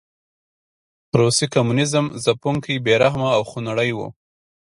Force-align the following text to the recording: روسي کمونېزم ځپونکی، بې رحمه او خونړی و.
روسي 1.19 1.45
کمونېزم 1.53 2.05
ځپونکی، 2.23 2.75
بې 2.85 2.93
رحمه 3.03 3.29
او 3.37 3.41
خونړی 3.49 3.91
و. 3.93 3.99